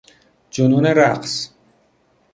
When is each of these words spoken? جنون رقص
جنون 0.51 0.85
رقص 0.85 1.49